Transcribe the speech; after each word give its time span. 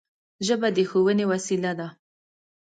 ژبه 0.47 0.67
د 0.75 0.77
ښوونې 0.89 1.25
وسیله 1.31 1.71
ده 1.79 1.87